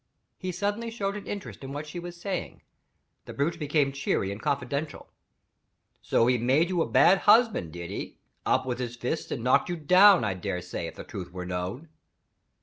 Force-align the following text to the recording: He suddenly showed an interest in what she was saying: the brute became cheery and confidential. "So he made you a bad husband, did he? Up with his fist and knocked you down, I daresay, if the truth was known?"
He 0.39 0.51
suddenly 0.51 0.89
showed 0.89 1.15
an 1.15 1.27
interest 1.27 1.63
in 1.63 1.73
what 1.73 1.85
she 1.85 1.99
was 1.99 2.19
saying: 2.19 2.63
the 3.25 3.33
brute 3.33 3.59
became 3.59 3.91
cheery 3.91 4.31
and 4.31 4.41
confidential. 4.41 5.11
"So 6.01 6.25
he 6.25 6.39
made 6.39 6.69
you 6.69 6.81
a 6.81 6.89
bad 6.89 7.19
husband, 7.19 7.71
did 7.71 7.91
he? 7.91 8.17
Up 8.43 8.65
with 8.65 8.79
his 8.79 8.95
fist 8.95 9.29
and 9.29 9.43
knocked 9.43 9.69
you 9.69 9.75
down, 9.75 10.23
I 10.23 10.33
daresay, 10.33 10.87
if 10.87 10.95
the 10.95 11.03
truth 11.03 11.31
was 11.31 11.45
known?" 11.47 11.89